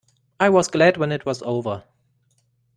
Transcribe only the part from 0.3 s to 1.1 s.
I was glad